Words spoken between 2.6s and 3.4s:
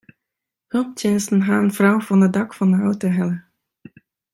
in auto helle.